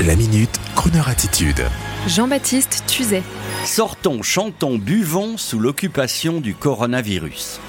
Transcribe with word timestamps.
La 0.00 0.16
minute, 0.16 0.58
Kroneur 0.74 1.08
attitude. 1.08 1.62
Jean-Baptiste 2.08 2.82
Tuzet. 2.88 3.22
Sortons, 3.64 4.22
chantons, 4.22 4.76
buvons 4.76 5.36
sous 5.36 5.60
l'occupation 5.60 6.40
du 6.40 6.54
coronavirus. 6.54 7.60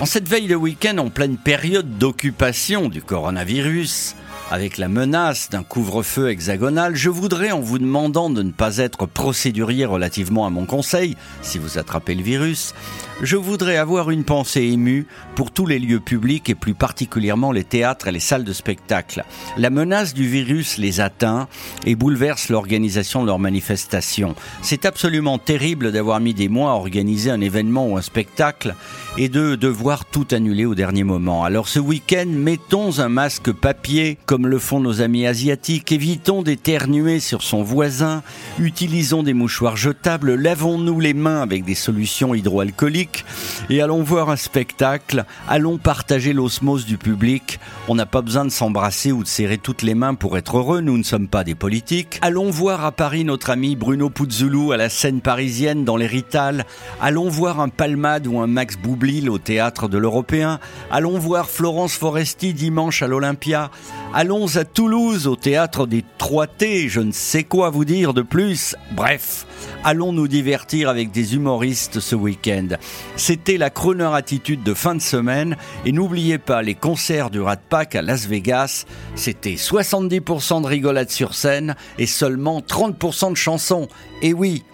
En 0.00 0.06
cette 0.06 0.26
veille 0.26 0.46
de 0.46 0.54
week-end, 0.54 0.96
en 0.96 1.10
pleine 1.10 1.36
période 1.36 1.98
d'occupation 1.98 2.88
du 2.88 3.02
coronavirus, 3.02 4.14
avec 4.50 4.78
la 4.78 4.88
menace 4.88 5.48
d'un 5.50 5.62
couvre-feu 5.62 6.30
hexagonal, 6.30 6.96
je 6.96 7.10
voudrais, 7.10 7.50
en 7.52 7.60
vous 7.60 7.78
demandant 7.78 8.30
de 8.30 8.42
ne 8.42 8.50
pas 8.50 8.78
être 8.78 9.06
procédurier 9.06 9.84
relativement 9.84 10.46
à 10.46 10.50
mon 10.50 10.66
conseil, 10.66 11.16
si 11.42 11.58
vous 11.58 11.78
attrapez 11.78 12.14
le 12.14 12.22
virus, 12.22 12.74
je 13.22 13.36
voudrais 13.36 13.76
avoir 13.76 14.10
une 14.10 14.24
pensée 14.24 14.62
émue 14.62 15.06
pour 15.34 15.50
tous 15.50 15.66
les 15.66 15.78
lieux 15.78 16.00
publics 16.00 16.48
et 16.48 16.54
plus 16.54 16.74
particulièrement 16.74 17.52
les 17.52 17.64
théâtres 17.64 18.08
et 18.08 18.12
les 18.12 18.20
salles 18.20 18.44
de 18.44 18.52
spectacle. 18.52 19.24
La 19.56 19.70
menace 19.70 20.14
du 20.14 20.26
virus 20.26 20.78
les 20.78 21.00
atteint 21.00 21.46
et 21.84 21.94
bouleverse 21.94 22.48
l'organisation 22.48 23.20
de 23.22 23.26
leurs 23.26 23.38
manifestations. 23.38 24.34
C'est 24.62 24.86
absolument 24.86 25.38
terrible 25.38 25.92
d'avoir 25.92 26.18
mis 26.20 26.34
des 26.34 26.48
mois 26.48 26.70
à 26.70 26.74
organiser 26.74 27.30
un 27.30 27.40
événement 27.40 27.86
ou 27.86 27.98
un 27.98 28.02
spectacle 28.02 28.74
et 29.18 29.28
de 29.28 29.54
devoir 29.54 30.06
tout 30.06 30.26
annuler 30.30 30.64
au 30.64 30.74
dernier 30.74 31.04
moment. 31.04 31.44
Alors 31.44 31.68
ce 31.68 31.78
week-end, 31.78 32.26
mettons 32.26 33.00
un 33.00 33.08
masque 33.08 33.52
papier 33.52 34.18
comme 34.30 34.46
le 34.46 34.60
font 34.60 34.78
nos 34.78 35.02
amis 35.02 35.26
asiatiques, 35.26 35.90
évitons 35.90 36.42
d'éternuer 36.42 37.18
sur 37.18 37.42
son 37.42 37.64
voisin, 37.64 38.22
utilisons 38.60 39.24
des 39.24 39.34
mouchoirs 39.34 39.76
jetables, 39.76 40.36
lavons-nous 40.36 41.00
les 41.00 41.14
mains 41.14 41.42
avec 41.42 41.64
des 41.64 41.74
solutions 41.74 42.32
hydroalcooliques 42.32 43.24
et 43.70 43.82
allons 43.82 44.04
voir 44.04 44.30
un 44.30 44.36
spectacle, 44.36 45.24
allons 45.48 45.78
partager 45.78 46.32
l'osmose 46.32 46.86
du 46.86 46.96
public. 46.96 47.58
On 47.88 47.96
n'a 47.96 48.06
pas 48.06 48.22
besoin 48.22 48.44
de 48.44 48.50
s'embrasser 48.50 49.10
ou 49.10 49.24
de 49.24 49.28
serrer 49.28 49.58
toutes 49.58 49.82
les 49.82 49.96
mains 49.96 50.14
pour 50.14 50.38
être 50.38 50.58
heureux, 50.58 50.80
nous 50.80 50.96
ne 50.96 51.02
sommes 51.02 51.26
pas 51.26 51.42
des 51.42 51.56
politiques. 51.56 52.20
Allons 52.22 52.50
voir 52.50 52.84
à 52.84 52.92
Paris 52.92 53.24
notre 53.24 53.50
ami 53.50 53.74
Bruno 53.74 54.10
Puzzulu 54.10 54.72
à 54.72 54.76
la 54.76 54.90
scène 54.90 55.22
parisienne 55.22 55.84
dans 55.84 55.96
les 55.96 56.06
Rital. 56.06 56.66
Allons 57.00 57.28
voir 57.28 57.58
un 57.58 57.68
Palmade 57.68 58.28
ou 58.28 58.38
un 58.38 58.46
Max 58.46 58.76
Boub 58.76 59.02
au 59.28 59.38
théâtre 59.38 59.88
de 59.88 59.98
l'Européen. 59.98 60.60
Allons 60.92 61.18
voir 61.18 61.48
Florence 61.48 61.94
Foresti 61.94 62.54
dimanche 62.54 63.02
à 63.02 63.08
l'Olympia. 63.08 63.72
Allons 64.12 64.56
à 64.56 64.64
Toulouse 64.64 65.28
au 65.28 65.36
théâtre 65.36 65.86
des 65.86 66.04
3T, 66.18 66.88
je 66.88 67.00
ne 67.00 67.12
sais 67.12 67.44
quoi 67.44 67.70
vous 67.70 67.84
dire 67.84 68.12
de 68.12 68.22
plus. 68.22 68.74
Bref, 68.90 69.46
allons 69.84 70.12
nous 70.12 70.26
divertir 70.26 70.88
avec 70.88 71.12
des 71.12 71.36
humoristes 71.36 72.00
ce 72.00 72.16
week-end. 72.16 72.70
C'était 73.14 73.56
la 73.56 73.70
Croner 73.70 74.10
Attitude 74.12 74.64
de 74.64 74.74
fin 74.74 74.96
de 74.96 75.00
semaine 75.00 75.56
et 75.84 75.92
n'oubliez 75.92 76.38
pas 76.38 76.60
les 76.60 76.74
concerts 76.74 77.30
du 77.30 77.40
Rat 77.40 77.58
Pack 77.68 77.94
à 77.94 78.02
Las 78.02 78.26
Vegas. 78.26 78.84
C'était 79.14 79.54
70% 79.54 80.62
de 80.62 80.66
rigolade 80.66 81.10
sur 81.10 81.34
scène 81.34 81.76
et 81.96 82.06
seulement 82.06 82.60
30% 82.60 83.30
de 83.30 83.36
chansons. 83.36 83.86
Et 84.22 84.32
oui, 84.32 84.64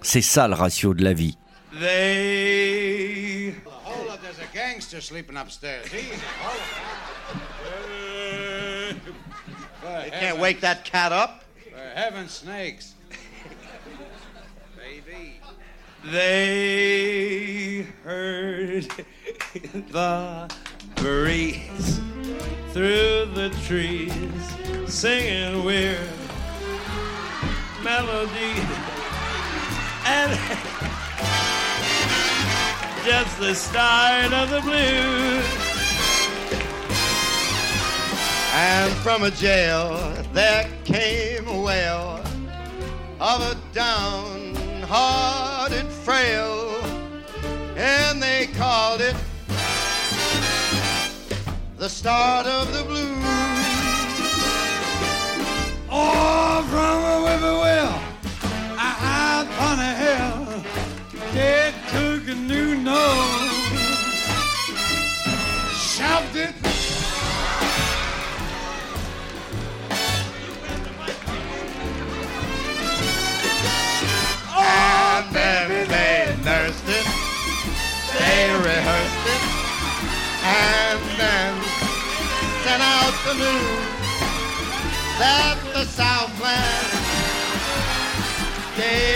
c'est 0.00 0.22
ça 0.22 0.48
le 0.48 0.54
ratio 0.54 0.94
de 0.94 1.04
la 1.04 1.12
vie. 1.12 1.36
there's 4.22 4.38
a 4.40 4.56
gangster 4.56 5.02
sleeping 5.02 5.36
upstairs. 5.36 5.82
Easy. 9.48 10.04
you 10.04 10.10
can't 10.10 10.38
wake 10.38 10.60
that 10.60 10.84
cat 10.84 11.12
up. 11.12 11.44
For 11.70 11.78
heaven's 11.94 12.32
snakes. 12.32 12.94
Baby. 14.76 15.40
They 16.04 17.86
heard 18.04 18.86
the 19.90 20.54
breeze 20.96 22.00
through 22.72 23.26
the 23.34 23.50
trees 23.64 24.12
singing 24.86 25.64
weird 25.64 25.98
melody 27.82 28.54
and 30.04 30.32
just 33.04 33.38
the 33.40 33.54
start 33.54 34.32
of 34.32 34.50
the 34.50 34.60
blues. 34.60 35.65
And 38.58 38.90
from 39.04 39.22
a 39.22 39.30
jail 39.30 39.98
there 40.32 40.66
came 40.84 41.46
a 41.46 41.60
wail 41.60 42.22
of 43.20 43.42
a 43.42 43.54
downhearted 43.74 44.56
frail, 45.88 46.82
and 47.76 48.22
they 48.22 48.46
called 48.56 49.02
it 49.02 49.14
the 51.76 51.90
start 51.90 52.46
of 52.46 52.72
the 52.72 52.82
blues. 52.84 53.18
Oh, 55.90 56.64
from 56.70 57.04
a 57.12 57.20
whippoorwill, 57.24 58.00
I 58.78 59.44
upon 59.44 59.80
a 59.80 59.94
hill, 60.04 60.62
dead 61.34 61.74
took 61.90 62.26
a 62.26 62.34
new 62.34 62.74
nose, 62.76 63.15
afternoon 83.26 83.58
that 85.18 85.58
the 85.74 85.84
Southland 85.84 86.86
gave. 88.76 89.15